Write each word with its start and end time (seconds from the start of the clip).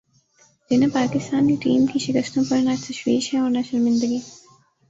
جنہیں 0.71 0.89
پاکستانی 0.93 1.55
ٹیم 1.55 1.85
کی 1.85 1.99
شکستوں 1.99 2.43
پر 2.49 2.57
نہ 2.57 2.75
تشویش 2.81 3.33
ہے 3.33 3.39
اور 3.39 3.49
نہ 3.49 3.61
شرمندگی 3.71 4.19